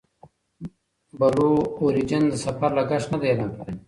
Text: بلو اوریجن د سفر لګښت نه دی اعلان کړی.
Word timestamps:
بلو 1.19 1.51
اوریجن 1.81 2.23
د 2.29 2.33
سفر 2.45 2.69
لګښت 2.77 3.07
نه 3.13 3.17
دی 3.21 3.27
اعلان 3.29 3.51
کړی. 3.57 3.73